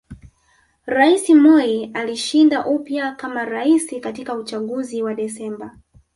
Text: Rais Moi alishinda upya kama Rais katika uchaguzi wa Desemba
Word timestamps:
Rais 0.87 1.29
Moi 1.29 1.91
alishinda 1.93 2.65
upya 2.65 3.11
kama 3.15 3.45
Rais 3.45 4.01
katika 4.01 4.35
uchaguzi 4.35 5.03
wa 5.03 5.13
Desemba 5.15 5.77